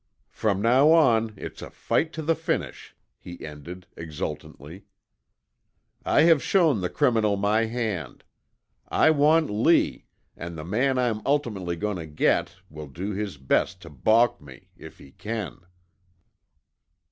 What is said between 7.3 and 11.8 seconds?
my hand. I want Lee, and the man I'm ultimately